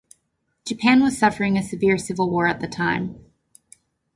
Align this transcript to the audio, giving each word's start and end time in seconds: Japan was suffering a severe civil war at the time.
Japan 0.65 1.03
was 1.03 1.15
suffering 1.15 1.57
a 1.57 1.61
severe 1.61 1.95
civil 1.95 2.27
war 2.31 2.47
at 2.47 2.59
the 2.59 2.67
time. 2.67 3.23